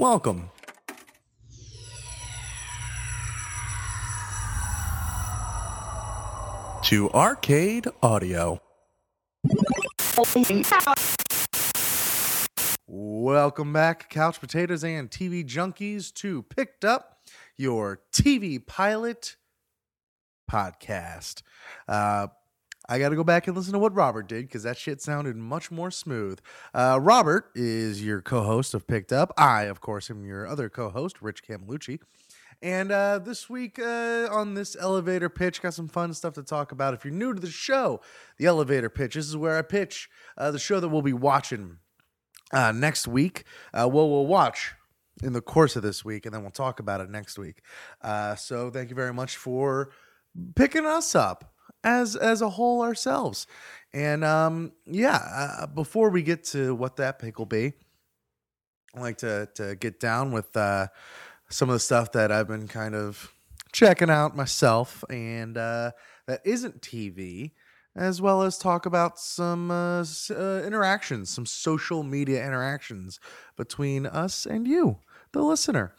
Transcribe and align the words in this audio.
Welcome. 0.00 0.48
To 6.84 7.10
Arcade 7.10 7.86
Audio. 8.02 8.62
Welcome 12.88 13.74
back, 13.74 14.08
couch 14.08 14.40
potatoes 14.40 14.82
and 14.84 15.10
TV 15.10 15.44
junkies, 15.44 16.10
to 16.14 16.44
Picked 16.44 16.86
Up, 16.86 17.18
your 17.58 18.00
TV 18.10 18.66
pilot 18.66 19.36
podcast. 20.50 21.42
Uh, 21.86 22.28
I 22.90 22.98
got 22.98 23.10
to 23.10 23.16
go 23.16 23.22
back 23.22 23.46
and 23.46 23.56
listen 23.56 23.72
to 23.74 23.78
what 23.78 23.94
Robert 23.94 24.26
did 24.26 24.48
because 24.48 24.64
that 24.64 24.76
shit 24.76 25.00
sounded 25.00 25.36
much 25.36 25.70
more 25.70 25.92
smooth. 25.92 26.40
Uh, 26.74 26.98
Robert 27.00 27.52
is 27.54 28.04
your 28.04 28.20
co 28.20 28.42
host 28.42 28.74
of 28.74 28.88
Picked 28.88 29.12
Up. 29.12 29.32
I, 29.38 29.62
of 29.62 29.80
course, 29.80 30.10
am 30.10 30.24
your 30.24 30.44
other 30.44 30.68
co 30.68 30.90
host, 30.90 31.22
Rich 31.22 31.44
Camelucci. 31.46 32.00
And 32.60 32.90
uh, 32.90 33.20
this 33.20 33.48
week 33.48 33.78
uh, 33.78 34.26
on 34.32 34.54
this 34.54 34.76
elevator 34.78 35.28
pitch, 35.28 35.62
got 35.62 35.72
some 35.72 35.86
fun 35.86 36.12
stuff 36.14 36.34
to 36.34 36.42
talk 36.42 36.72
about. 36.72 36.92
If 36.92 37.04
you're 37.04 37.14
new 37.14 37.32
to 37.32 37.40
the 37.40 37.48
show, 37.48 38.00
the 38.38 38.46
elevator 38.46 38.90
pitch, 38.90 39.14
this 39.14 39.28
is 39.28 39.36
where 39.36 39.56
I 39.56 39.62
pitch 39.62 40.10
uh, 40.36 40.50
the 40.50 40.58
show 40.58 40.80
that 40.80 40.88
we'll 40.88 41.00
be 41.00 41.12
watching 41.12 41.76
uh, 42.52 42.72
next 42.72 43.06
week. 43.06 43.44
Uh, 43.72 43.88
well, 43.88 44.10
we'll 44.10 44.26
watch 44.26 44.72
in 45.22 45.32
the 45.32 45.40
course 45.40 45.76
of 45.76 45.84
this 45.84 46.04
week, 46.04 46.26
and 46.26 46.34
then 46.34 46.42
we'll 46.42 46.50
talk 46.50 46.80
about 46.80 47.00
it 47.00 47.08
next 47.08 47.38
week. 47.38 47.62
So 48.36 48.68
thank 48.68 48.90
you 48.90 48.96
very 48.96 49.14
much 49.14 49.36
for 49.36 49.92
picking 50.56 50.86
us 50.86 51.14
up 51.14 51.54
as 51.84 52.16
as 52.16 52.42
a 52.42 52.50
whole 52.50 52.82
ourselves. 52.82 53.46
And 53.92 54.24
um, 54.24 54.72
yeah, 54.86 55.16
uh, 55.16 55.66
before 55.66 56.10
we 56.10 56.22
get 56.22 56.44
to 56.44 56.74
what 56.74 56.96
that 56.96 57.18
pick 57.18 57.38
will 57.38 57.46
be, 57.46 57.72
I 58.94 59.00
like 59.00 59.18
to 59.18 59.48
to 59.54 59.76
get 59.76 60.00
down 60.00 60.32
with 60.32 60.56
uh, 60.56 60.88
some 61.48 61.68
of 61.68 61.74
the 61.74 61.80
stuff 61.80 62.12
that 62.12 62.30
I've 62.30 62.48
been 62.48 62.68
kind 62.68 62.94
of 62.94 63.32
checking 63.72 64.10
out 64.10 64.36
myself, 64.36 65.04
and 65.10 65.56
uh, 65.56 65.92
that 66.26 66.40
isn't 66.44 66.82
TV, 66.82 67.52
as 67.96 68.20
well 68.20 68.42
as 68.42 68.58
talk 68.58 68.86
about 68.86 69.18
some 69.18 69.70
uh, 69.70 70.04
uh, 70.30 70.62
interactions, 70.64 71.30
some 71.30 71.46
social 71.46 72.02
media 72.02 72.44
interactions 72.44 73.18
between 73.56 74.06
us 74.06 74.46
and 74.46 74.66
you, 74.66 74.98
the 75.32 75.42
listener. 75.42 75.92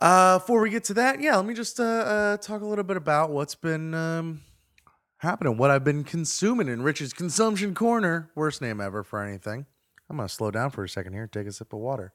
Uh, 0.00 0.38
before 0.38 0.60
we 0.60 0.70
get 0.70 0.84
to 0.84 0.94
that, 0.94 1.20
yeah, 1.20 1.36
let 1.36 1.46
me 1.46 1.54
just 1.54 1.78
uh, 1.78 1.84
uh, 1.84 2.36
talk 2.38 2.62
a 2.62 2.66
little 2.66 2.84
bit 2.84 2.96
about 2.96 3.30
what's 3.30 3.54
been 3.54 3.94
um, 3.94 4.42
happening, 5.18 5.56
what 5.56 5.70
I've 5.70 5.84
been 5.84 6.04
consuming 6.04 6.68
in 6.68 6.82
Rich's 6.82 7.12
Consumption 7.12 7.74
Corner. 7.74 8.30
Worst 8.34 8.60
name 8.60 8.80
ever 8.80 9.04
for 9.04 9.22
anything. 9.22 9.66
I'm 10.10 10.16
going 10.16 10.28
to 10.28 10.34
slow 10.34 10.50
down 10.50 10.70
for 10.70 10.84
a 10.84 10.88
second 10.88 11.14
here 11.14 11.26
take 11.26 11.46
a 11.46 11.52
sip 11.52 11.72
of 11.72 11.78
water 11.78 12.12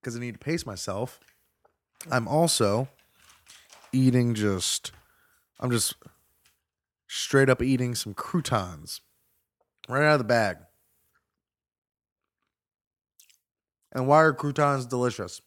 because 0.00 0.16
I 0.16 0.20
need 0.20 0.34
to 0.34 0.38
pace 0.38 0.64
myself. 0.64 1.18
I'm 2.10 2.28
also 2.28 2.88
eating 3.92 4.34
just, 4.34 4.92
I'm 5.58 5.70
just 5.70 5.94
straight 7.08 7.48
up 7.48 7.60
eating 7.60 7.94
some 7.96 8.14
croutons 8.14 9.00
right 9.88 10.04
out 10.04 10.12
of 10.12 10.18
the 10.18 10.24
bag. 10.24 10.58
And 13.96 14.06
why 14.06 14.22
are 14.24 14.34
croutons 14.34 14.84
delicious? 14.84 15.40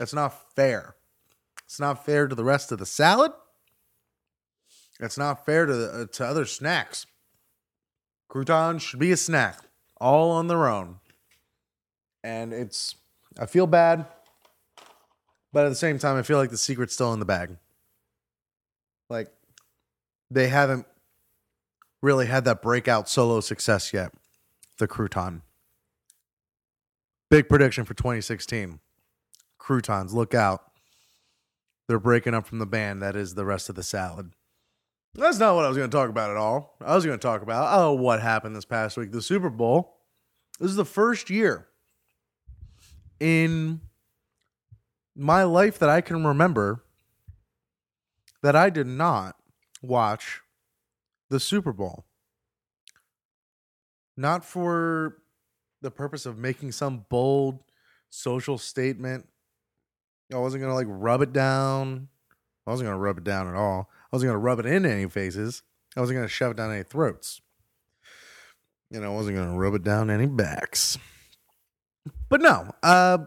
It's 0.00 0.12
not 0.12 0.52
fair. 0.56 0.96
It's 1.64 1.78
not 1.78 2.04
fair 2.04 2.26
to 2.26 2.34
the 2.34 2.42
rest 2.42 2.72
of 2.72 2.80
the 2.80 2.86
salad. 2.86 3.30
It's 4.98 5.16
not 5.16 5.46
fair 5.46 5.64
to 5.64 5.72
the, 5.72 5.90
uh, 5.90 6.06
to 6.06 6.26
other 6.26 6.44
snacks. 6.44 7.06
Croutons 8.26 8.82
should 8.82 8.98
be 8.98 9.12
a 9.12 9.16
snack, 9.16 9.60
all 10.00 10.32
on 10.32 10.48
their 10.48 10.66
own. 10.66 10.96
And 12.24 12.52
it's 12.52 12.96
I 13.38 13.46
feel 13.46 13.68
bad, 13.68 14.06
but 15.52 15.64
at 15.64 15.68
the 15.68 15.76
same 15.76 16.00
time, 16.00 16.16
I 16.16 16.22
feel 16.22 16.38
like 16.38 16.50
the 16.50 16.58
secret's 16.58 16.94
still 16.94 17.12
in 17.12 17.20
the 17.20 17.24
bag. 17.24 17.58
Like 19.08 19.28
they 20.32 20.48
haven't 20.48 20.84
really 22.02 22.26
had 22.26 22.44
that 22.46 22.60
breakout 22.60 23.08
solo 23.08 23.38
success 23.38 23.92
yet. 23.92 24.12
The 24.78 24.88
crouton. 24.88 25.42
Big 27.30 27.48
prediction 27.48 27.84
for 27.84 27.94
2016. 27.94 28.80
Croutons, 29.58 30.14
look 30.14 30.34
out. 30.34 30.62
They're 31.86 31.98
breaking 31.98 32.34
up 32.34 32.46
from 32.46 32.58
the 32.58 32.66
band 32.66 33.02
that 33.02 33.16
is 33.16 33.34
the 33.34 33.44
rest 33.44 33.68
of 33.68 33.74
the 33.74 33.82
salad. 33.82 34.32
That's 35.14 35.38
not 35.38 35.54
what 35.54 35.64
I 35.64 35.68
was 35.68 35.76
going 35.76 35.90
to 35.90 35.96
talk 35.96 36.10
about 36.10 36.30
at 36.30 36.36
all. 36.36 36.76
I 36.80 36.94
was 36.94 37.04
going 37.04 37.18
to 37.18 37.22
talk 37.22 37.42
about, 37.42 37.78
oh, 37.78 37.92
what 37.92 38.20
happened 38.20 38.54
this 38.54 38.64
past 38.64 38.96
week, 38.96 39.10
the 39.10 39.22
Super 39.22 39.50
Bowl. 39.50 39.96
This 40.60 40.70
is 40.70 40.76
the 40.76 40.84
first 40.84 41.30
year 41.30 41.68
in 43.20 43.80
my 45.16 45.42
life 45.42 45.78
that 45.78 45.88
I 45.88 46.00
can 46.00 46.24
remember 46.24 46.84
that 48.42 48.54
I 48.54 48.70
did 48.70 48.86
not 48.86 49.36
watch 49.82 50.42
the 51.28 51.40
Super 51.40 51.72
Bowl. 51.72 52.04
Not 54.16 54.44
for 54.44 55.18
the 55.80 55.90
purpose 55.90 56.26
of 56.26 56.38
making 56.38 56.72
some 56.72 57.04
bold 57.08 57.60
social 58.10 58.58
statement. 58.58 59.26
I 60.32 60.38
wasn't 60.38 60.64
to 60.64 60.74
like 60.74 60.86
rub 60.88 61.22
it 61.22 61.32
down. 61.32 62.08
I 62.66 62.70
wasn't 62.70 62.90
to 62.90 62.96
rub 62.96 63.18
it 63.18 63.24
down 63.24 63.48
at 63.48 63.54
all. 63.54 63.88
I 63.90 64.16
wasn't 64.16 64.32
to 64.32 64.36
rub 64.36 64.58
it 64.58 64.66
in 64.66 64.84
any 64.84 65.08
faces. 65.08 65.62
I 65.96 66.00
wasn't 66.00 66.20
to 66.20 66.28
shove 66.28 66.52
it 66.52 66.56
down 66.56 66.72
any 66.72 66.82
throats. 66.82 67.40
And 68.92 69.04
I 69.04 69.08
wasn't 69.08 69.36
to 69.36 69.58
rub 69.58 69.74
it 69.74 69.82
down 69.82 70.10
any 70.10 70.26
backs. 70.26 70.98
But 72.28 72.40
no, 72.40 72.70
uh, 72.82 73.18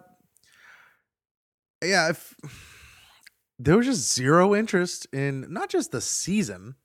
yeah, 1.83 2.09
if, 2.09 2.35
there 3.57 3.77
was 3.77 3.85
just 3.85 4.13
zero 4.13 4.55
interest 4.55 5.07
in 5.13 5.51
not 5.51 5.69
just 5.69 5.91
the 5.91 6.01
season, 6.01 6.75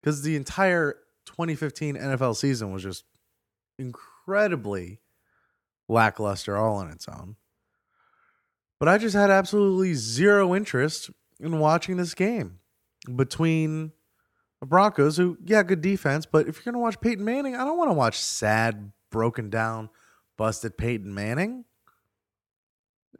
because 0.00 0.22
the 0.22 0.36
entire 0.36 0.96
2015 1.26 1.96
NFL 1.96 2.36
season 2.36 2.72
was 2.72 2.82
just 2.82 3.04
incredibly 4.26 5.00
lackluster 5.88 6.56
all 6.56 6.76
on 6.76 6.90
its 6.90 7.08
own. 7.08 7.36
But 8.78 8.88
I 8.88 8.98
just 8.98 9.14
had 9.14 9.30
absolutely 9.30 9.94
zero 9.94 10.54
interest 10.54 11.10
in 11.40 11.58
watching 11.58 11.96
this 11.96 12.14
game 12.14 12.58
between 13.14 13.92
the 14.60 14.66
Broncos, 14.66 15.16
who, 15.16 15.36
yeah, 15.44 15.62
good 15.62 15.80
defense, 15.80 16.26
but 16.26 16.48
if 16.48 16.56
you're 16.56 16.72
going 16.72 16.74
to 16.74 16.78
watch 16.84 17.00
Peyton 17.00 17.24
Manning, 17.24 17.54
I 17.54 17.64
don't 17.64 17.78
want 17.78 17.90
to 17.90 17.94
watch 17.94 18.18
sad, 18.18 18.92
broken 19.10 19.50
down, 19.50 19.90
busted 20.36 20.76
Peyton 20.76 21.14
Manning. 21.14 21.64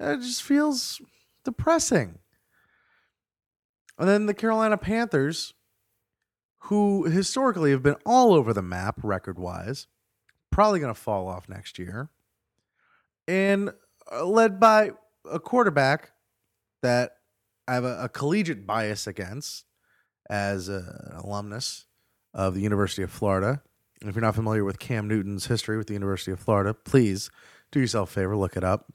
It 0.00 0.20
just 0.20 0.42
feels 0.42 1.00
depressing. 1.44 2.18
And 3.98 4.08
then 4.08 4.26
the 4.26 4.34
Carolina 4.34 4.76
Panthers, 4.76 5.54
who 6.58 7.04
historically 7.04 7.70
have 7.70 7.82
been 7.82 7.96
all 8.04 8.32
over 8.34 8.52
the 8.52 8.62
map 8.62 8.98
record 9.02 9.38
wise, 9.38 9.86
probably 10.54 10.78
going 10.78 10.94
to 10.94 11.00
fall 11.00 11.26
off 11.26 11.48
next 11.48 11.80
year. 11.80 12.08
And 13.26 13.72
uh, 14.10 14.24
led 14.24 14.60
by 14.60 14.92
a 15.28 15.40
quarterback 15.40 16.12
that 16.80 17.16
I 17.66 17.74
have 17.74 17.84
a, 17.84 18.04
a 18.04 18.08
collegiate 18.08 18.64
bias 18.64 19.08
against 19.08 19.64
as 20.30 20.68
a, 20.68 21.10
an 21.10 21.16
alumnus 21.24 21.86
of 22.32 22.54
the 22.54 22.60
University 22.60 23.02
of 23.02 23.10
Florida. 23.10 23.62
And 24.00 24.08
if 24.08 24.14
you're 24.14 24.22
not 24.22 24.36
familiar 24.36 24.64
with 24.64 24.78
Cam 24.78 25.08
Newton's 25.08 25.46
history 25.46 25.76
with 25.76 25.88
the 25.88 25.94
University 25.94 26.30
of 26.30 26.38
Florida, 26.38 26.72
please 26.72 27.30
do 27.72 27.80
yourself 27.80 28.10
a 28.10 28.12
favor, 28.12 28.36
look 28.36 28.56
it 28.56 28.62
up. 28.62 28.92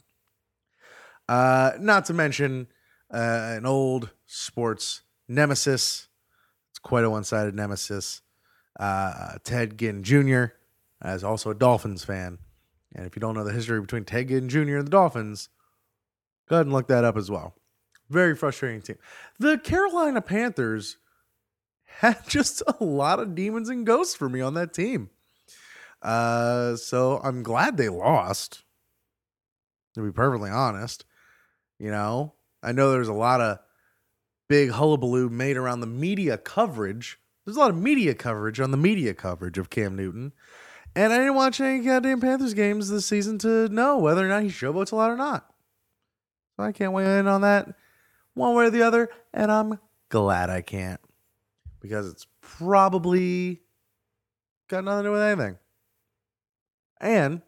Uh, 1.28 1.72
not 1.78 2.06
to 2.06 2.14
mention 2.14 2.68
uh, 3.14 3.56
an 3.58 3.66
old 3.66 4.12
sports 4.28 5.02
nemesis. 5.28 6.08
It's 6.70 6.80
quite 6.80 7.04
a 7.04 7.10
one 7.10 7.26
sided 7.26 7.54
nemesis. 7.54 8.22
Uh, 8.80 9.40
Ted 9.44 9.78
Ginn 9.78 10.04
Jr. 10.04 10.54
is 11.06 11.24
also 11.24 11.50
a 11.50 11.56
Dolphins 11.56 12.04
fan. 12.04 12.40
And 12.96 13.06
if 13.06 13.16
you 13.16 13.20
don't 13.20 13.36
know 13.36 13.44
the 13.44 13.54
history 13.54 13.80
between 13.80 14.06
Ted 14.06 14.30
Ginn 14.30 14.50
Jr. 14.50 14.78
and 14.78 14.88
the 14.88 14.92
Dolphins, 14.92 15.50
go 16.48 16.56
ahead 16.56 16.66
and 16.66 16.74
look 16.74 16.88
that 16.88 17.04
up 17.04 17.18
as 17.18 17.30
well. 17.30 17.56
Very 18.10 18.36
frustrating 18.36 18.82
team. 18.82 18.98
The 19.40 19.58
Carolina 19.58 20.22
Panthers 20.22 20.98
had 21.86 22.28
just 22.28 22.64
a 22.68 22.84
lot 22.84 23.20
of 23.20 23.36
demons 23.36 23.70
and 23.70 23.86
ghosts 23.86 24.16
for 24.16 24.30
me 24.30 24.42
on 24.42 24.56
that 24.56 24.74
team. 24.74 25.10
Uh, 26.02 26.76
so 26.76 27.20
I'm 27.24 27.44
glad 27.44 27.78
they 27.78 27.90
lost. 27.90 28.64
To 29.96 30.06
be 30.06 30.12
perfectly 30.12 30.52
honest, 30.52 31.04
you 31.80 31.90
know, 31.90 32.34
I 32.62 32.72
know 32.72 32.92
there's 32.92 33.08
a 33.08 33.14
lot 33.14 33.42
of 33.42 33.60
big 34.48 34.70
hullabaloo 34.72 35.30
made 35.30 35.58
around 35.58 35.80
the 35.80 35.88
media 35.88 36.38
coverage. 36.38 37.20
There's 37.44 37.58
a 37.58 37.60
lot 37.60 37.72
of 37.72 37.78
media 37.78 38.14
coverage 38.14 38.60
on 38.60 38.72
the 38.72 38.78
media 38.78 39.14
coverage 39.14 39.58
of 39.58 39.70
Cam 39.70 39.96
Newton. 39.96 40.32
And 40.96 41.14
I 41.14 41.18
didn't 41.18 41.36
watch 41.36 41.62
any 41.62 41.84
goddamn 41.84 42.22
Panthers 42.22 42.54
games 42.54 42.90
this 42.90 43.06
season 43.06 43.38
to 43.40 43.70
know 43.70 43.98
whether 43.98 44.26
or 44.26 44.28
not 44.28 44.44
he 44.44 44.50
showboats 44.50 44.92
a 44.92 44.96
lot 44.96 45.12
or 45.12 45.18
not. 45.18 45.50
So 46.58 46.64
I 46.64 46.72
can't 46.72 46.94
weigh 46.94 47.20
in 47.20 47.28
on 47.28 47.42
that 47.42 47.76
one 48.34 48.56
way 48.56 48.66
or 48.66 48.70
the 48.70 48.82
other. 48.82 49.10
And 49.34 49.52
I'm 49.52 49.80
glad 50.10 50.50
I 50.50 50.62
can't 50.62 51.00
because 51.80 52.12
it's 52.12 52.28
probably 52.42 53.62
got 54.68 54.84
nothing 54.84 55.04
to 55.04 55.10
do 55.10 55.14
with 55.14 55.22
anything. 55.22 55.58
And 57.00 57.42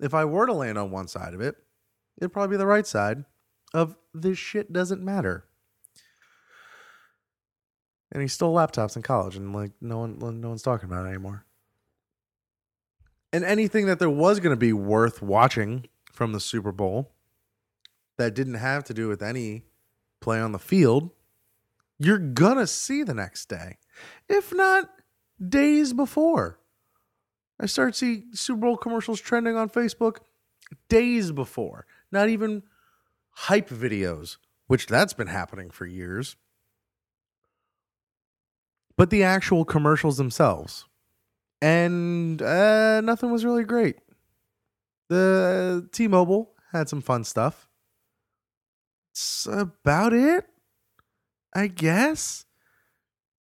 if 0.00 0.12
I 0.12 0.24
were 0.24 0.46
to 0.46 0.52
land 0.52 0.76
on 0.76 0.90
one 0.90 1.08
side 1.08 1.34
of 1.34 1.40
it, 1.40 1.56
it'd 2.18 2.32
probably 2.32 2.54
be 2.54 2.58
the 2.58 2.66
right 2.66 2.86
side 2.86 3.24
of 3.72 3.96
this 4.12 4.38
shit 4.38 4.72
doesn't 4.72 5.02
matter. 5.02 5.44
And 8.12 8.22
he 8.22 8.28
stole 8.28 8.54
laptops 8.54 8.94
in 8.94 9.02
college, 9.02 9.34
and 9.34 9.52
like 9.52 9.72
no 9.80 9.98
one, 9.98 10.18
no 10.40 10.48
one's 10.48 10.62
talking 10.62 10.88
about 10.88 11.06
it 11.06 11.08
anymore. 11.08 11.44
And 13.34 13.44
anything 13.44 13.86
that 13.86 13.98
there 13.98 14.08
was 14.08 14.38
going 14.38 14.54
to 14.54 14.56
be 14.56 14.72
worth 14.72 15.20
watching 15.20 15.88
from 16.12 16.30
the 16.30 16.38
Super 16.38 16.70
Bowl 16.70 17.10
that 18.16 18.32
didn't 18.32 18.54
have 18.54 18.84
to 18.84 18.94
do 18.94 19.08
with 19.08 19.24
any 19.24 19.64
play 20.20 20.38
on 20.38 20.52
the 20.52 20.58
field, 20.60 21.10
you're 21.98 22.18
gonna 22.18 22.68
see 22.68 23.02
the 23.02 23.12
next 23.12 23.46
day, 23.48 23.78
if 24.28 24.54
not 24.54 24.88
days 25.48 25.92
before. 25.92 26.60
I 27.58 27.66
start 27.66 27.96
see 27.96 28.26
Super 28.34 28.60
Bowl 28.60 28.76
commercials 28.76 29.20
trending 29.20 29.56
on 29.56 29.68
Facebook 29.68 30.18
days 30.88 31.32
before, 31.32 31.86
not 32.12 32.28
even 32.28 32.62
hype 33.30 33.68
videos, 33.68 34.36
which 34.68 34.86
that's 34.86 35.12
been 35.12 35.26
happening 35.26 35.70
for 35.70 35.86
years. 35.86 36.36
But 38.96 39.10
the 39.10 39.24
actual 39.24 39.64
commercials 39.64 40.18
themselves. 40.18 40.84
And 41.64 42.42
uh, 42.42 43.00
nothing 43.00 43.32
was 43.32 43.42
really 43.42 43.64
great. 43.64 43.96
The 45.08 45.88
T 45.92 46.08
Mobile 46.08 46.52
had 46.72 46.90
some 46.90 47.00
fun 47.00 47.24
stuff. 47.24 47.68
That's 49.14 49.48
about 49.50 50.12
it, 50.12 50.46
I 51.54 51.68
guess. 51.68 52.44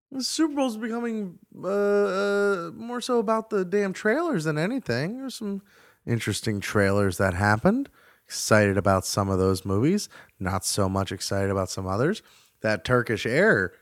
The 0.10 0.24
Super 0.24 0.56
Bowl's 0.56 0.78
becoming 0.78 1.38
uh, 1.62 1.68
uh, 1.68 2.72
more 2.74 3.02
so 3.02 3.20
about 3.20 3.50
the 3.50 3.66
damn 3.66 3.92
trailers 3.92 4.46
than 4.46 4.58
anything. 4.58 5.18
There's 5.18 5.36
some 5.36 5.62
interesting 6.08 6.62
trailers 6.62 7.18
that 7.18 7.34
happened. 7.34 7.90
Excited 8.26 8.78
about 8.78 9.06
some 9.06 9.28
of 9.28 9.38
those 9.38 9.66
movies. 9.66 10.08
Not 10.40 10.64
so 10.64 10.88
much 10.88 11.12
excited 11.12 11.52
about 11.52 11.70
some 11.70 11.88
others. 11.88 12.22
That 12.62 12.86
Turkish 12.86 13.26
Air 13.26 13.74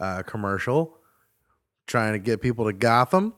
uh, 0.00 0.22
commercial 0.22 0.96
trying 1.86 2.14
to 2.14 2.18
get 2.18 2.40
people 2.40 2.64
to 2.64 2.72
Gotham. 2.72 3.34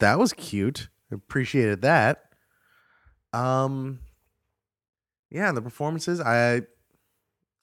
That 0.00 0.18
was 0.18 0.32
cute. 0.32 0.88
Appreciated 1.12 1.82
that. 1.82 2.24
Um, 3.32 4.00
yeah, 5.30 5.52
the 5.52 5.62
performances. 5.62 6.20
I 6.20 6.62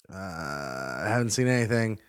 uh, 0.09 1.07
haven't 1.07 1.29
seen 1.31 1.47
anything 1.47 1.99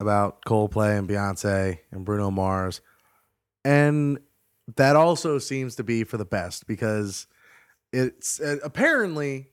about 0.00 0.44
Coldplay 0.44 0.98
and 0.98 1.08
Beyonce 1.08 1.78
and 1.90 2.04
Bruno 2.04 2.30
Mars. 2.30 2.80
And 3.64 4.18
that 4.76 4.96
also 4.96 5.38
seems 5.38 5.76
to 5.76 5.84
be 5.84 6.04
for 6.04 6.16
the 6.16 6.24
best 6.24 6.66
because 6.66 7.26
it's 7.92 8.40
uh, 8.40 8.56
apparently, 8.62 9.50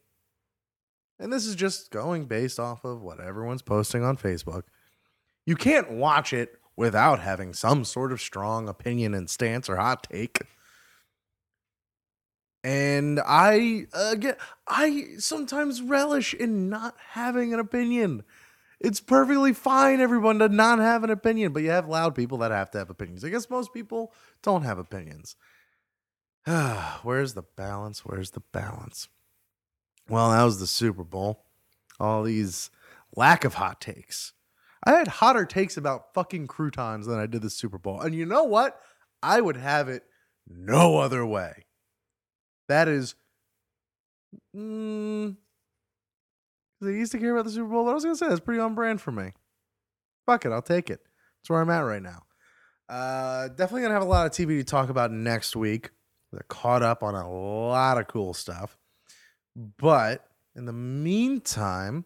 and 1.19 1.31
this 1.31 1.45
is 1.45 1.55
just 1.55 1.91
going 1.91 2.25
based 2.25 2.59
off 2.59 2.83
of 2.83 3.01
what 3.01 3.19
everyone's 3.19 3.61
posting 3.61 4.03
on 4.03 4.17
Facebook, 4.17 4.63
you 5.45 5.55
can't 5.55 5.91
watch 5.91 6.33
it 6.33 6.58
without 6.79 7.19
having 7.19 7.51
some 7.51 7.83
sort 7.83 8.09
of 8.09 8.21
strong 8.21 8.69
opinion 8.69 9.13
and 9.13 9.29
stance 9.29 9.69
or 9.69 9.75
hot 9.75 10.07
take. 10.09 10.39
And 12.63 13.19
I 13.27 13.87
again, 13.93 14.37
I 14.65 15.07
sometimes 15.17 15.81
relish 15.81 16.33
in 16.33 16.69
not 16.69 16.95
having 17.09 17.53
an 17.53 17.59
opinion. 17.59 18.23
It's 18.79 19.01
perfectly 19.01 19.51
fine, 19.51 19.99
everyone, 19.99 20.39
to 20.39 20.47
not 20.47 20.79
have 20.79 21.03
an 21.03 21.09
opinion, 21.09 21.51
but 21.51 21.63
you 21.63 21.69
have 21.69 21.89
loud 21.89 22.15
people 22.15 22.37
that 22.37 22.51
have 22.51 22.71
to 22.71 22.77
have 22.77 22.89
opinions. 22.89 23.25
I 23.25 23.29
guess 23.29 23.49
most 23.49 23.73
people 23.73 24.13
don't 24.41 24.63
have 24.63 24.79
opinions. 24.79 25.35
Where's 27.03 27.33
the 27.33 27.43
balance? 27.57 28.05
Where's 28.05 28.31
the 28.31 28.43
balance? 28.53 29.09
Well, 30.07 30.31
that 30.31 30.43
was 30.43 30.61
the 30.61 30.67
Super 30.67 31.03
Bowl. 31.03 31.43
All 31.99 32.23
these 32.23 32.71
lack 33.13 33.43
of 33.43 33.55
hot 33.55 33.81
takes. 33.81 34.31
I 34.83 34.91
had 34.91 35.07
hotter 35.07 35.45
takes 35.45 35.77
about 35.77 36.13
fucking 36.13 36.47
croutons 36.47 37.05
than 37.05 37.19
I 37.19 37.25
did 37.25 37.41
the 37.41 37.49
Super 37.49 37.77
Bowl. 37.77 37.99
And 37.99 38.15
you 38.15 38.25
know 38.25 38.43
what? 38.43 38.79
I 39.21 39.41
would 39.41 39.57
have 39.57 39.89
it 39.89 40.03
no 40.47 40.97
other 40.97 41.25
way. 41.25 41.65
That 42.67 42.87
is. 42.87 43.15
Mm, 44.55 45.35
they 46.81 46.91
used 46.91 47.11
to 47.11 47.19
care 47.19 47.33
about 47.33 47.45
the 47.45 47.51
Super 47.51 47.67
Bowl, 47.67 47.83
but 47.83 47.91
I 47.91 47.93
was 47.95 48.03
gonna 48.03 48.15
say 48.15 48.27
that's 48.27 48.39
pretty 48.39 48.59
on 48.59 48.75
brand 48.75 49.01
for 49.01 49.11
me. 49.11 49.33
Fuck 50.25 50.45
it, 50.45 50.51
I'll 50.51 50.61
take 50.61 50.89
it. 50.89 51.01
That's 51.41 51.49
where 51.49 51.61
I'm 51.61 51.69
at 51.69 51.79
right 51.79 52.01
now. 52.01 52.23
Uh, 52.87 53.49
definitely 53.49 53.81
gonna 53.81 53.93
have 53.95 54.03
a 54.03 54.05
lot 54.05 54.25
of 54.25 54.31
TV 54.31 54.59
to 54.59 54.63
talk 54.63 54.89
about 54.89 55.11
next 55.11 55.55
week. 55.55 55.89
They're 56.31 56.45
caught 56.47 56.83
up 56.83 57.03
on 57.03 57.15
a 57.15 57.29
lot 57.29 57.97
of 57.97 58.07
cool 58.07 58.33
stuff, 58.33 58.77
but 59.55 60.25
in 60.55 60.65
the 60.65 60.73
meantime, 60.73 62.05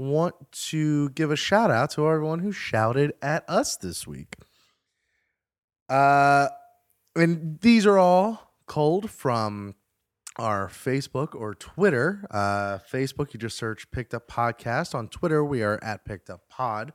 want 0.00 0.34
to 0.50 1.10
give 1.10 1.30
a 1.30 1.36
shout 1.36 1.70
out 1.70 1.90
to 1.90 2.08
everyone 2.08 2.38
who 2.38 2.52
shouted 2.52 3.12
at 3.20 3.44
us 3.48 3.76
this 3.76 4.06
week. 4.06 4.34
Uh, 5.88 6.48
and 7.14 7.58
these 7.60 7.84
are 7.84 7.98
all 7.98 8.54
culled 8.66 9.10
from 9.10 9.74
our 10.38 10.68
Facebook 10.68 11.34
or 11.34 11.54
Twitter. 11.54 12.24
Uh, 12.30 12.78
Facebook, 12.90 13.34
you 13.34 13.40
just 13.40 13.58
search 13.58 13.90
Picked 13.90 14.14
Up 14.14 14.26
Podcast. 14.26 14.94
On 14.94 15.06
Twitter, 15.06 15.44
we 15.44 15.62
are 15.62 15.78
at 15.82 16.04
Picked 16.06 16.30
Up 16.30 16.48
Pod. 16.48 16.94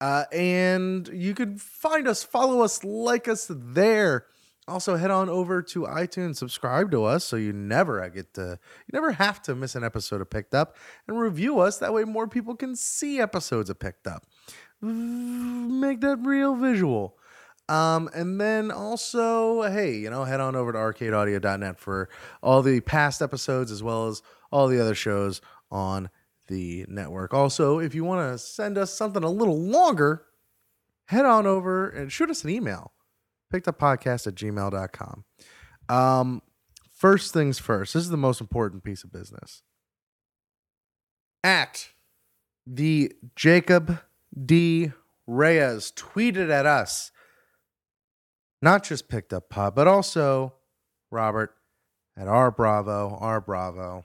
Uh, 0.00 0.24
and 0.32 1.08
you 1.08 1.32
can 1.32 1.56
find 1.58 2.08
us, 2.08 2.24
follow 2.24 2.62
us, 2.62 2.82
like 2.82 3.28
us 3.28 3.50
there. 3.50 4.26
Also, 4.68 4.96
head 4.96 5.12
on 5.12 5.28
over 5.28 5.62
to 5.62 5.82
iTunes, 5.82 6.36
subscribe 6.36 6.90
to 6.90 7.04
us 7.04 7.24
so 7.24 7.36
you 7.36 7.52
never 7.52 8.08
get 8.08 8.34
to, 8.34 8.58
you 8.86 8.92
never 8.92 9.12
have 9.12 9.40
to 9.42 9.54
miss 9.54 9.76
an 9.76 9.84
episode 9.84 10.20
of 10.20 10.28
Picked 10.28 10.54
Up, 10.54 10.76
and 11.06 11.20
review 11.20 11.60
us. 11.60 11.78
That 11.78 11.94
way, 11.94 12.02
more 12.02 12.26
people 12.26 12.56
can 12.56 12.74
see 12.74 13.20
episodes 13.20 13.70
of 13.70 13.78
Picked 13.78 14.08
Up. 14.08 14.26
Make 14.80 16.00
that 16.00 16.18
real 16.18 16.56
visual. 16.56 17.16
Um, 17.68 18.08
and 18.14 18.40
then 18.40 18.70
also, 18.70 19.62
hey, 19.62 19.94
you 19.94 20.10
know, 20.10 20.24
head 20.24 20.40
on 20.40 20.54
over 20.54 20.72
to 20.72 20.78
arcadeaudio.net 20.78 21.78
for 21.78 22.08
all 22.42 22.62
the 22.62 22.80
past 22.80 23.22
episodes 23.22 23.70
as 23.70 23.82
well 23.82 24.08
as 24.08 24.22
all 24.52 24.68
the 24.68 24.80
other 24.80 24.94
shows 24.94 25.40
on 25.70 26.10
the 26.46 26.86
network. 26.88 27.34
Also, 27.34 27.78
if 27.78 27.94
you 27.94 28.04
want 28.04 28.32
to 28.32 28.38
send 28.38 28.78
us 28.78 28.92
something 28.92 29.24
a 29.24 29.30
little 29.30 29.60
longer, 29.60 30.26
head 31.06 31.24
on 31.24 31.46
over 31.46 31.88
and 31.88 32.12
shoot 32.12 32.30
us 32.30 32.44
an 32.44 32.50
email. 32.50 32.92
Pickeduppodcast 33.52 34.26
at 34.26 34.34
gmail.com. 34.34 35.24
Um, 35.88 36.42
first 36.92 37.32
things 37.32 37.58
first, 37.58 37.94
this 37.94 38.02
is 38.02 38.10
the 38.10 38.16
most 38.16 38.40
important 38.40 38.84
piece 38.84 39.04
of 39.04 39.12
business. 39.12 39.62
At 41.44 41.90
the 42.66 43.12
Jacob 43.36 44.00
D. 44.44 44.92
Reyes 45.28 45.92
tweeted 45.92 46.50
at 46.50 46.66
us 46.66 47.10
not 48.62 48.84
just 48.84 49.08
picked 49.08 49.32
up 49.32 49.48
pod, 49.48 49.74
but 49.74 49.86
also 49.86 50.54
Robert 51.10 51.54
at 52.16 52.28
R 52.28 52.50
Bravo, 52.50 53.16
R 53.20 53.40
Bravo. 53.40 54.04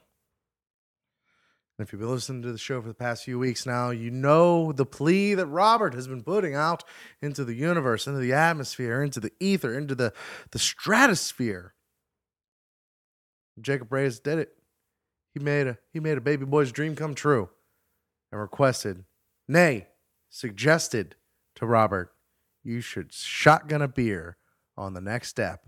If 1.82 1.92
you've 1.92 2.02
been 2.02 2.12
listening 2.12 2.42
to 2.44 2.52
the 2.52 2.58
show 2.58 2.82
for 2.82 2.88
the 2.88 2.94
past 2.94 3.24
few 3.24 3.40
weeks 3.40 3.66
now, 3.66 3.90
you 3.90 4.12
know 4.12 4.72
the 4.72 4.86
plea 4.86 5.34
that 5.34 5.48
Robert 5.48 5.94
has 5.94 6.08
been 6.08 6.24
putting 6.24 6.56
out 6.56 6.84
into 7.22 7.44
the 7.44 7.54
universe, 7.54 8.08
into 8.08 8.20
the 8.20 8.34
atmosphere, 8.34 9.04
into 9.04 9.20
the 9.20 9.32
ether, 9.40 9.78
into 9.78 9.96
the, 9.96 10.14
the 10.52 10.60
stratosphere. 10.60 11.74
Jacob 13.60 13.92
Reyes 13.92 14.20
did 14.20 14.40
it. 14.40 14.54
He 15.34 15.40
made 15.40 15.68
a 15.68 15.78
he 15.94 16.00
made 16.00 16.18
a 16.18 16.22
baby 16.22 16.46
boy's 16.46 16.72
dream 16.72 16.96
come 16.96 17.16
true 17.16 17.50
and 18.32 18.42
requested, 18.42 19.06
nay, 19.48 19.88
suggested 20.30 21.16
to 21.56 21.66
Robert, 21.66 22.12
you 22.64 22.82
should 22.82 23.14
shotgun 23.14 23.82
a 23.82 23.88
beer 23.88 24.38
on 24.78 24.94
the 24.94 25.02
next 25.02 25.30
step 25.30 25.66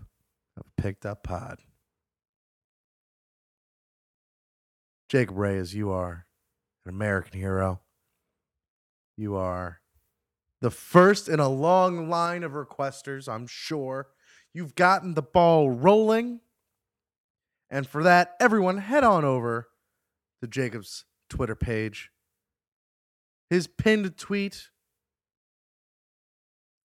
of 0.56 0.64
Picked 0.76 1.04
Up 1.06 1.22
Pod. 1.22 1.58
Jacob 5.14 5.38
Reyes, 5.38 5.76
you 5.76 5.92
are 5.92 6.26
an 6.84 6.92
American 6.92 7.38
hero. 7.38 7.82
You 9.16 9.36
are 9.36 9.80
the 10.60 10.72
first 10.72 11.28
in 11.28 11.38
a 11.38 11.48
long 11.48 12.08
line 12.08 12.42
of 12.42 12.50
requesters, 12.50 13.32
I'm 13.32 13.46
sure. 13.46 14.08
You've 14.52 14.74
gotten 14.74 15.14
the 15.14 15.22
ball 15.22 15.70
rolling. 15.70 16.40
And 17.70 17.86
for 17.86 18.02
that, 18.02 18.34
everyone 18.40 18.78
head 18.78 19.04
on 19.04 19.24
over 19.24 19.68
to 20.42 20.48
Jacob's 20.48 21.04
Twitter 21.30 21.54
page. 21.54 22.10
His 23.48 23.68
pinned 23.68 24.16
tweet 24.16 24.70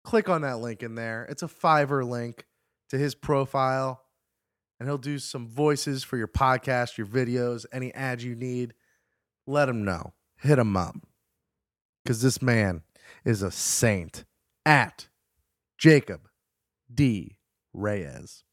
click 0.05 0.29
on 0.29 0.43
that 0.43 0.59
link 0.59 0.83
in 0.83 0.97
there. 0.97 1.25
It's 1.31 1.43
a 1.43 1.49
Fiverr 1.49 2.07
link 2.07 2.47
to 2.91 2.99
his 2.99 3.15
profile, 3.15 4.03
and 4.79 4.89
he'll 4.89 4.99
do 4.99 5.19
some 5.19 5.47
voices 5.47 6.05
for 6.05 6.17
your 6.17 6.29
podcast, 6.29 6.97
your 6.97 7.07
videos, 7.07 7.67
any 7.73 7.93
ads 7.95 8.25
you 8.25 8.35
need. 8.35 8.75
Let 9.47 9.69
him 9.69 9.85
know. 9.85 10.13
Hit 10.37 10.59
him 10.59 10.77
up. 10.77 10.97
Because 12.05 12.23
this 12.23 12.41
man 12.41 12.83
is 13.25 13.43
a 13.43 13.51
saint 13.51 14.25
at 14.65 15.09
Jacob 15.79 16.29
D. 16.93 17.39
Reyes. 17.73 18.45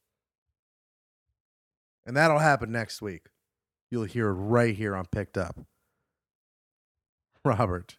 And 2.05 2.15
that'll 2.17 2.39
happen 2.39 2.72
next 2.72 3.01
week. 3.01 3.27
You'll 3.89 4.03
hear 4.03 4.29
it 4.29 4.34
right 4.34 4.75
here 4.75 4.96
on 4.96 5.05
Picked 5.05 5.38
Up. 5.38 5.60
Robert. 7.44 7.98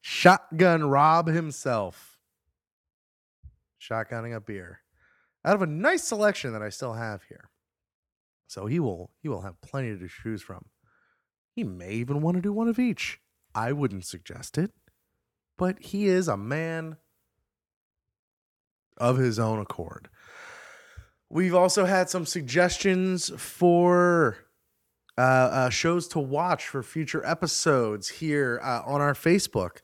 Shotgun 0.00 0.84
Rob 0.84 1.26
himself. 1.26 2.18
Shotgunning 3.80 4.34
a 4.34 4.40
beer. 4.40 4.80
Out 5.46 5.54
of 5.54 5.62
a 5.62 5.66
nice 5.66 6.02
selection 6.02 6.52
that 6.52 6.62
I 6.62 6.70
still 6.70 6.94
have 6.94 7.22
here. 7.28 7.50
So 8.48 8.66
he 8.66 8.80
will 8.80 9.10
he 9.22 9.28
will 9.28 9.42
have 9.42 9.60
plenty 9.60 9.96
to 9.96 10.08
choose 10.08 10.42
from. 10.42 10.66
He 11.54 11.64
may 11.64 11.92
even 11.92 12.20
want 12.20 12.36
to 12.36 12.42
do 12.42 12.52
one 12.52 12.68
of 12.68 12.78
each. 12.78 13.20
I 13.54 13.72
wouldn't 13.72 14.04
suggest 14.04 14.58
it, 14.58 14.72
but 15.56 15.78
he 15.80 16.06
is 16.06 16.28
a 16.28 16.36
man 16.36 16.96
of 18.98 19.18
his 19.18 19.38
own 19.38 19.60
accord. 19.60 20.08
We've 21.30 21.54
also 21.54 21.86
had 21.86 22.10
some 22.10 22.26
suggestions 22.26 23.30
for 23.36 24.36
uh, 25.18 25.20
uh, 25.20 25.70
shows 25.70 26.08
to 26.08 26.18
watch 26.18 26.68
for 26.68 26.82
future 26.82 27.24
episodes 27.24 28.08
here 28.08 28.60
uh, 28.62 28.82
on 28.84 29.00
our 29.00 29.14
Facebook. 29.14 29.78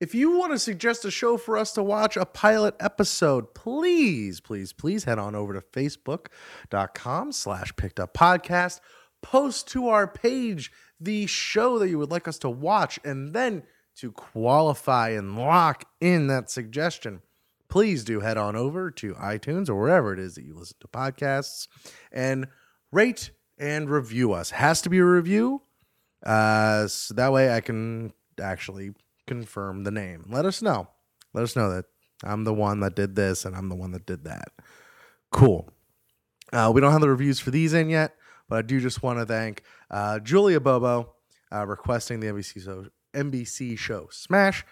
If 0.00 0.14
you 0.14 0.38
want 0.38 0.52
to 0.52 0.60
suggest 0.60 1.04
a 1.04 1.10
show 1.10 1.36
for 1.36 1.56
us 1.56 1.72
to 1.72 1.82
watch, 1.82 2.16
a 2.16 2.24
pilot 2.24 2.76
episode, 2.78 3.52
please, 3.52 4.38
please, 4.40 4.72
please 4.72 5.02
head 5.02 5.18
on 5.18 5.34
over 5.34 5.52
to 5.54 5.60
facebook.com 5.60 7.32
slash 7.32 7.74
picked 7.74 7.98
up 7.98 8.14
podcast. 8.14 8.78
Post 9.22 9.66
to 9.70 9.88
our 9.88 10.06
page 10.06 10.70
the 11.00 11.26
show 11.26 11.80
that 11.80 11.88
you 11.88 11.98
would 11.98 12.12
like 12.12 12.28
us 12.28 12.38
to 12.38 12.48
watch, 12.48 13.00
and 13.04 13.34
then 13.34 13.64
to 13.96 14.12
qualify 14.12 15.08
and 15.08 15.36
lock 15.36 15.84
in 16.00 16.28
that 16.28 16.48
suggestion, 16.48 17.20
please 17.68 18.04
do 18.04 18.20
head 18.20 18.36
on 18.36 18.54
over 18.54 18.92
to 18.92 19.14
iTunes 19.14 19.68
or 19.68 19.74
wherever 19.74 20.12
it 20.12 20.20
is 20.20 20.36
that 20.36 20.44
you 20.44 20.54
listen 20.54 20.76
to 20.80 20.86
podcasts 20.86 21.66
and 22.12 22.46
rate 22.92 23.32
and 23.58 23.90
review 23.90 24.32
us. 24.32 24.50
Has 24.50 24.80
to 24.82 24.90
be 24.90 24.98
a 24.98 25.04
review. 25.04 25.62
Uh, 26.24 26.86
so 26.86 27.14
that 27.14 27.32
way 27.32 27.52
I 27.52 27.60
can 27.60 28.12
actually 28.40 28.92
confirm 29.28 29.84
the 29.84 29.90
name. 29.90 30.24
Let 30.28 30.44
us 30.44 30.62
know. 30.62 30.88
Let 31.34 31.44
us 31.44 31.54
know 31.54 31.70
that 31.70 31.84
I'm 32.24 32.44
the 32.44 32.54
one 32.54 32.80
that 32.80 32.96
did 32.96 33.14
this 33.14 33.44
and 33.44 33.54
I'm 33.54 33.68
the 33.68 33.76
one 33.76 33.92
that 33.92 34.06
did 34.06 34.24
that. 34.24 34.48
Cool. 35.30 35.70
Uh, 36.52 36.72
we 36.74 36.80
don't 36.80 36.92
have 36.92 37.00
the 37.00 37.08
reviews 37.08 37.38
for 37.38 37.50
these 37.50 37.74
in 37.74 37.90
yet, 37.90 38.14
but 38.48 38.58
I 38.58 38.62
do 38.62 38.80
just 38.80 39.02
want 39.02 39.18
to 39.18 39.26
thank 39.26 39.62
uh, 39.90 40.18
Julia 40.20 40.60
Bobo 40.60 41.14
uh, 41.52 41.66
requesting 41.66 42.20
the 42.20 42.28
NBC 42.28 42.64
show, 42.64 42.86
NBC 43.14 43.78
show 43.78 44.08
Smash, 44.10 44.64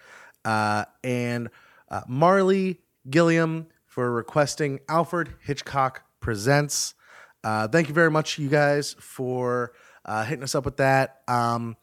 uh, 0.44 0.86
and 1.04 1.50
uh, 1.90 2.00
Marley 2.08 2.80
Gilliam 3.10 3.66
for 3.84 4.10
requesting 4.10 4.80
Alfred 4.88 5.34
Hitchcock 5.42 6.02
Presents. 6.20 6.94
Uh, 7.44 7.68
thank 7.68 7.88
you 7.88 7.94
very 7.94 8.10
much, 8.10 8.38
you 8.38 8.48
guys, 8.48 8.96
for 8.98 9.72
hitting 10.26 10.42
us 10.42 10.54
up 10.54 10.64
with 10.64 10.78
that. 10.78 11.20
Um, 11.28 11.76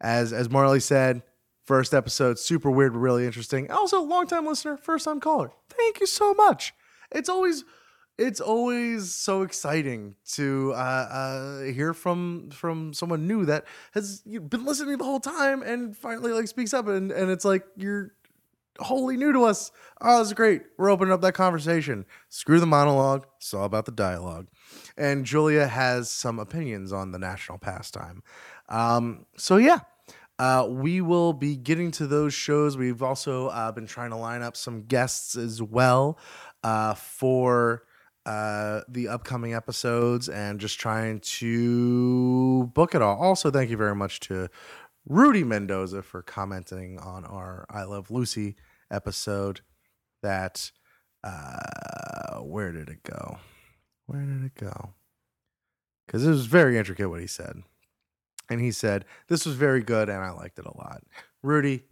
as 0.00 0.32
as 0.32 0.50
Marley 0.50 0.80
said, 0.80 1.22
first 1.64 1.94
episode, 1.94 2.38
super 2.38 2.70
weird, 2.70 2.94
really 2.94 3.26
interesting. 3.26 3.70
Also, 3.70 4.00
long 4.02 4.26
time 4.26 4.46
listener, 4.46 4.76
first 4.76 5.04
time 5.04 5.20
caller. 5.20 5.52
Thank 5.68 6.00
you 6.00 6.06
so 6.06 6.34
much. 6.34 6.74
It's 7.10 7.28
always 7.28 7.64
it's 8.16 8.40
always 8.40 9.12
so 9.12 9.42
exciting 9.42 10.14
to 10.34 10.72
uh, 10.74 10.76
uh, 10.76 11.62
hear 11.62 11.92
from 11.92 12.50
from 12.50 12.92
someone 12.92 13.26
new 13.26 13.44
that 13.46 13.64
has 13.92 14.20
been 14.20 14.64
listening 14.64 14.98
the 14.98 15.04
whole 15.04 15.20
time 15.20 15.62
and 15.62 15.96
finally 15.96 16.32
like 16.32 16.46
speaks 16.46 16.72
up 16.72 16.86
and, 16.86 17.10
and 17.10 17.30
it's 17.30 17.44
like 17.44 17.64
you're 17.76 18.12
wholly 18.78 19.16
new 19.16 19.32
to 19.32 19.44
us. 19.44 19.70
Oh, 20.00 20.20
it's 20.20 20.32
great. 20.32 20.62
We're 20.78 20.90
opening 20.90 21.12
up 21.12 21.20
that 21.22 21.34
conversation. 21.34 22.06
Screw 22.28 22.60
the 22.60 22.66
monologue. 22.66 23.26
It's 23.36 23.54
all 23.54 23.64
about 23.64 23.86
the 23.86 23.92
dialogue. 23.92 24.48
And 24.96 25.24
Julia 25.24 25.66
has 25.66 26.10
some 26.10 26.38
opinions 26.38 26.92
on 26.92 27.12
the 27.12 27.18
national 27.18 27.58
pastime. 27.58 28.22
Um, 28.68 29.26
so 29.36 29.56
yeah, 29.56 29.80
uh, 30.38 30.66
we 30.68 31.00
will 31.00 31.32
be 31.32 31.56
getting 31.56 31.90
to 31.92 32.06
those 32.06 32.34
shows. 32.34 32.76
We've 32.76 33.02
also 33.02 33.48
uh, 33.48 33.72
been 33.72 33.86
trying 33.86 34.10
to 34.10 34.16
line 34.16 34.42
up 34.42 34.56
some 34.56 34.82
guests 34.82 35.36
as 35.36 35.62
well 35.62 36.18
uh, 36.62 36.94
for 36.94 37.84
uh, 38.26 38.80
the 38.88 39.08
upcoming 39.08 39.54
episodes 39.54 40.28
and 40.28 40.58
just 40.58 40.80
trying 40.80 41.20
to 41.20 42.70
book 42.74 42.94
it 42.94 43.02
all. 43.02 43.16
Also, 43.20 43.50
thank 43.50 43.70
you 43.70 43.76
very 43.76 43.94
much 43.94 44.20
to 44.20 44.48
Rudy 45.06 45.44
Mendoza 45.44 46.02
for 46.02 46.22
commenting 46.22 46.98
on 46.98 47.24
our 47.24 47.66
I 47.70 47.84
Love 47.84 48.10
Lucy 48.10 48.56
episode. 48.90 49.60
That, 50.22 50.72
uh, 51.22 52.38
where 52.38 52.72
did 52.72 52.88
it 52.88 53.02
go? 53.02 53.38
Where 54.06 54.22
did 54.22 54.42
it 54.42 54.54
go? 54.54 54.94
Because 56.06 56.26
it 56.26 56.30
was 56.30 56.46
very 56.46 56.78
intricate 56.78 57.10
what 57.10 57.20
he 57.20 57.26
said. 57.26 57.62
And 58.50 58.60
he 58.60 58.72
said, 58.72 59.04
This 59.28 59.46
was 59.46 59.56
very 59.56 59.82
good 59.82 60.08
and 60.08 60.18
I 60.18 60.30
liked 60.30 60.58
it 60.58 60.66
a 60.66 60.76
lot. 60.76 61.02
Rudy, 61.42 61.84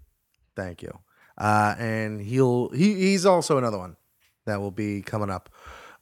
thank 0.56 0.82
you. 0.82 0.98
Uh, 1.38 1.74
and 1.78 2.20
he'll 2.20 2.68
he 2.70 2.94
he's 2.94 3.24
also 3.24 3.58
another 3.58 3.78
one 3.78 3.96
that 4.44 4.60
will 4.60 4.70
be 4.70 5.02
coming 5.02 5.30
up 5.30 5.48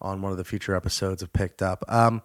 on 0.01 0.23
one 0.23 0.33
of 0.33 0.39
the 0.39 0.45
future 0.45 0.75
episodes 0.75 1.23
of 1.23 1.33
Picked 1.33 1.63
Up. 1.63 1.85
Um, 1.89 2.23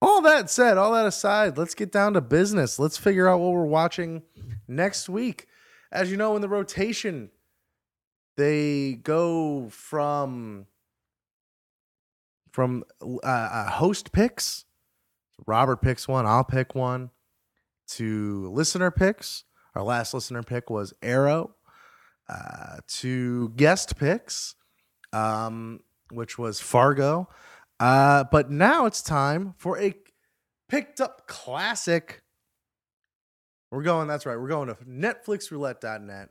all 0.00 0.22
that 0.22 0.48
said, 0.48 0.78
all 0.78 0.92
that 0.92 1.06
aside, 1.06 1.58
let's 1.58 1.74
get 1.74 1.92
down 1.92 2.14
to 2.14 2.20
business. 2.20 2.78
Let's 2.78 2.96
figure 2.96 3.28
out 3.28 3.40
what 3.40 3.52
we're 3.52 3.64
watching 3.64 4.22
next 4.66 5.08
week. 5.08 5.46
As 5.90 6.10
you 6.10 6.16
know, 6.16 6.36
in 6.36 6.42
the 6.42 6.48
rotation, 6.48 7.30
they 8.36 8.94
go 9.02 9.68
from 9.70 10.66
from 12.52 12.84
uh, 13.02 13.26
uh, 13.26 13.70
host 13.70 14.12
picks. 14.12 14.64
Robert 15.46 15.82
picks 15.82 16.06
one. 16.08 16.26
I'll 16.26 16.44
pick 16.44 16.74
one. 16.74 17.10
To 17.92 18.50
listener 18.52 18.90
picks. 18.90 19.44
Our 19.74 19.82
last 19.82 20.12
listener 20.14 20.42
pick 20.42 20.70
was 20.70 20.92
Arrow. 21.02 21.54
Uh, 22.28 22.76
to 22.86 23.48
guest 23.56 23.96
picks, 23.96 24.54
um, 25.14 25.80
which 26.10 26.36
was 26.36 26.60
Fargo. 26.60 27.26
Uh, 27.80 28.24
but 28.30 28.50
now 28.50 28.84
it's 28.84 29.00
time 29.00 29.54
for 29.56 29.78
a 29.78 29.94
picked 30.68 31.00
up 31.00 31.26
classic. 31.26 32.22
We're 33.70 33.82
going, 33.82 34.08
that's 34.08 34.26
right. 34.26 34.38
We're 34.38 34.48
going 34.48 34.68
to 34.68 34.74
NetflixRoulette.net 34.74 36.28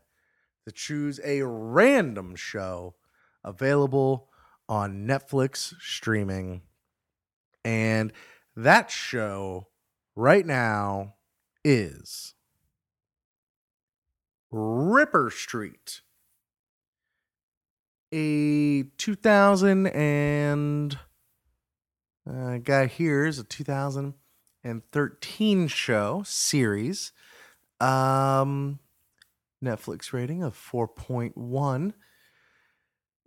to 0.68 0.72
choose 0.72 1.20
a 1.24 1.42
random 1.42 2.36
show 2.36 2.94
available 3.44 4.30
on 4.70 5.08
Netflix 5.08 5.74
streaming. 5.82 6.62
And 7.66 8.14
that 8.56 8.92
show 8.92 9.68
right 10.16 10.46
now 10.46 11.16
is 11.68 12.34
Ripper 14.52 15.30
Street, 15.30 16.02
a 18.14 18.84
2000 18.98 19.88
and 19.88 20.98
uh, 22.26 22.60
got 22.60 22.92
here 22.92 23.26
is 23.26 23.38
a 23.38 23.44
2013 23.44 25.68
show 25.68 26.24
series. 26.26 27.12
Um, 27.82 28.80
Netflix 29.62 30.14
rating 30.14 30.44
of 30.44 30.56
4.1. 30.56 31.94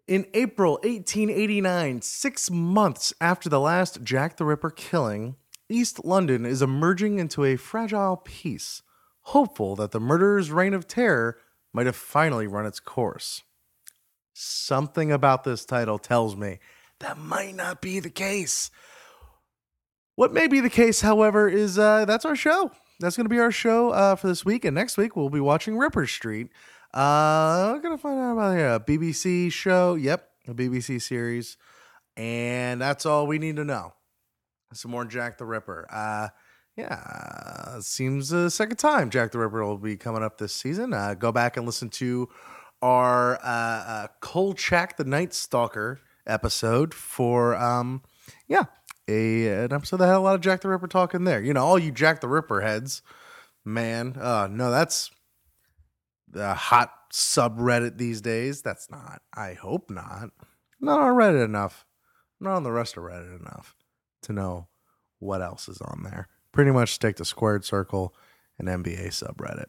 In 0.09 0.27
April 0.33 0.79
1889, 0.83 2.01
six 2.01 2.51
months 2.51 3.13
after 3.21 3.51
the 3.51 3.61
last 3.61 4.03
Jack 4.03 4.39
the 4.39 4.47
Ripper 4.47 4.71
killing, 4.71 5.37
East 5.71 6.05
London 6.05 6.45
is 6.45 6.61
emerging 6.61 7.19
into 7.19 7.45
a 7.45 7.57
fragile 7.57 8.17
peace, 8.17 8.83
hopeful 9.23 9.77
that 9.77 9.93
the 9.93 10.01
murderer's 10.01 10.51
reign 10.51 10.75
of 10.75 10.89
terror 10.89 11.39
might 11.73 11.87
have 11.87 11.97
finally 11.97 12.47
run 12.47 12.67
its 12.67 12.81
course. 12.81 13.43
Something 14.35 15.13
about 15.13 15.45
this 15.45 15.65
title 15.65 15.99
tells 15.99 16.35
me 16.35 16.59
that 16.99 17.19
might 17.19 17.55
not 17.55 17.81
be 17.81 18.01
the 18.01 18.11
case. 18.11 18.71
What 20.17 20.33
may 20.33 20.49
be 20.49 20.61
the 20.61 20.69
case, 20.69 21.01
however, 21.01 21.49
is 21.49 21.79
uh, 21.79 22.05
that's 22.05 22.25
our 22.25 22.37
show. 22.37 22.73
That's 22.99 23.17
going 23.17 23.25
to 23.25 23.31
be 23.31 23.39
our 23.39 23.53
show 23.53 23.91
uh, 23.91 24.17
for 24.17 24.27
this 24.27 24.45
week. 24.45 24.65
And 24.65 24.75
next 24.75 24.99
week, 24.99 25.17
we'll 25.17 25.31
be 25.31 25.41
watching 25.41 25.79
Ripper 25.79 26.07
Street. 26.07 26.49
Uh, 26.93 27.73
I'm 27.75 27.81
going 27.81 27.97
to 27.97 28.03
find 28.03 28.19
out 28.19 28.33
about 28.33 28.59
a 28.59 28.81
BBC 28.81 29.51
show. 29.51 29.95
Yep, 29.95 30.29
a 30.49 30.55
BBC 30.55 31.01
series. 31.01 31.57
And 32.17 32.81
that's 32.81 33.07
all 33.07 33.27
we 33.27 33.39
need 33.39 33.57
to 33.57 33.65
know. 33.65 33.95
Some 34.73 34.93
more 34.93 35.05
Jack 35.05 35.39
the 35.39 35.45
Ripper. 35.45 35.87
Uh, 35.91 36.29
yeah, 36.77 37.81
seems 37.81 38.29
the 38.29 38.51
second 38.51 38.77
time 38.77 39.11
Jack 39.11 39.33
the 39.33 39.39
Ripper 39.39 39.65
will 39.65 39.79
be 39.79 39.97
coming 39.97 40.23
up 40.23 40.39
this 40.39 40.55
season. 40.55 40.93
Uh, 40.95 41.15
go 41.15 41.33
back 41.33 41.57
and 41.57 41.67
listen 41.67 41.91
to 41.91 42.29
our 42.81 43.35
uh, 43.43 43.45
uh, 43.45 44.07
Kolchak 44.21 44.97
the 44.97 45.05
Night 45.05 45.35
Stalker 45.35 46.01
episode 46.27 46.95
for, 46.95 47.55
um, 47.57 48.03
yeah, 48.47 48.65
a 49.09 49.65
an 49.65 49.73
episode 49.73 49.97
that 49.97 50.07
had 50.07 50.15
a 50.15 50.21
lot 50.21 50.37
of 50.37 50.41
Jack 50.41 50.61
the 50.61 50.69
Ripper 50.69 50.87
talk 50.87 51.15
in 51.15 51.25
there. 51.25 51.43
You 51.43 51.53
know, 51.53 51.65
all 51.65 51.79
you 51.79 51.91
Jack 51.91 52.21
the 52.21 52.29
Ripper 52.29 52.61
heads, 52.61 53.03
man. 53.65 54.17
Uh, 54.19 54.49
no, 54.51 54.71
that's 54.71 55.11
the 56.29 56.55
hot 56.55 56.93
subreddit 57.13 57.99
these 57.99 58.21
days. 58.21 58.63
That's 58.63 58.89
not. 58.89 59.23
I 59.35 59.55
hope 59.55 59.91
not. 59.91 60.31
not 60.81 61.01
on 61.01 61.15
Reddit 61.15 61.45
enough. 61.45 61.85
not 62.39 62.55
on 62.55 62.63
the 62.63 62.73
rest 62.73 62.97
of 62.97 63.03
Reddit 63.03 63.41
enough 63.41 63.75
to 64.23 64.33
know 64.33 64.69
what 65.19 65.43
else 65.43 65.69
is 65.69 65.81
on 65.81 66.03
there. 66.03 66.29
Pretty 66.53 66.71
much 66.71 66.93
stick 66.93 67.17
to 67.17 67.25
Squared 67.25 67.65
Circle 67.65 68.15
and 68.59 68.69
NBA 68.69 69.09
subreddit. 69.09 69.67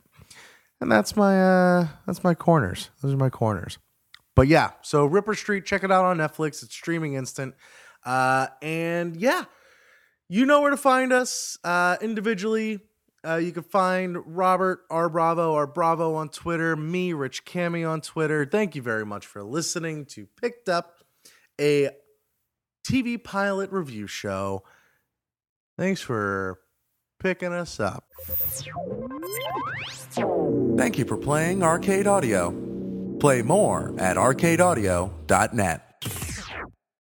And 0.79 0.91
that's 0.91 1.15
my 1.15 1.41
uh 1.41 1.88
that's 2.08 2.24
my 2.24 2.34
corners. 2.34 2.89
Those 3.01 3.13
are 3.13 3.17
my 3.17 3.29
corners. 3.29 3.77
But 4.36 4.48
yeah, 4.48 4.72
so 4.81 5.05
Ripper 5.05 5.36
Street, 5.36 5.65
check 5.65 5.84
it 5.84 5.91
out 5.91 6.05
on 6.05 6.17
Netflix. 6.17 6.63
It's 6.63 6.74
streaming 6.74 7.13
instant. 7.13 7.53
Uh 8.03 8.48
and 8.62 9.15
yeah, 9.15 9.43
you 10.27 10.46
know 10.46 10.62
where 10.62 10.72
to 10.72 10.77
find 10.77 11.13
us 11.13 11.58
uh 11.63 11.98
individually. 12.01 12.79
Uh, 13.24 13.36
you 13.36 13.51
can 13.51 13.62
find 13.62 14.17
Robert 14.36 14.81
R 14.89 15.08
Bravo 15.08 15.53
or 15.53 15.67
Bravo 15.67 16.15
on 16.15 16.29
Twitter, 16.29 16.75
me 16.75 17.13
Rich 17.13 17.46
Cami 17.46 17.88
on 17.88 18.01
Twitter. 18.01 18.46
Thank 18.46 18.75
you 18.75 18.81
very 18.81 19.05
much 19.05 19.27
for 19.27 19.43
listening 19.43 20.05
to 20.08 20.25
Picked 20.41 20.67
Up, 20.67 21.03
a 21.60 21.91
TV 22.83 23.21
pilot 23.21 23.71
review 23.71 24.07
show. 24.07 24.63
Thanks 25.77 26.01
for 26.01 26.59
picking 27.19 27.53
us 27.53 27.79
up. 27.79 28.05
Thank 30.77 30.97
you 30.97 31.05
for 31.05 31.17
playing 31.17 31.63
Arcade 31.63 32.07
Audio. 32.07 32.51
Play 33.19 33.41
more 33.41 33.93
at 34.00 34.17
arcadeaudio.net. 34.17 35.90